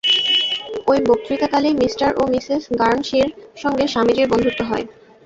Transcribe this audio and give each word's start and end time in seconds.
ঐ 0.87 0.95
বক্তৃতাকালেই 1.05 1.75
মি 1.75 1.87
ও 2.15 2.33
মিসেস 2.33 2.63
গার্নসির 2.79 3.27
সঙ্গে 3.57 3.85
স্বামীজীর 3.87 4.27
বন্ধুত্ব 4.31 4.61
হয়। 4.65 4.85